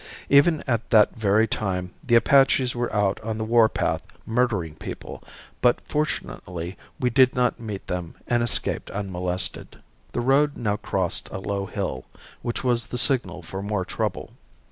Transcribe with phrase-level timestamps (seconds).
[0.29, 5.23] Even at that very time the Apaches were out on the warpath murdering people,
[5.61, 9.77] but fortunately we did not meet them and escaped unmolested.
[10.13, 12.05] The road now crossed a low hill,
[12.41, 14.31] which was the signal for more trouble.